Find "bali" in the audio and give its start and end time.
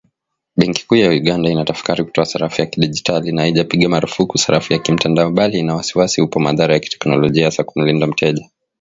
5.31-5.59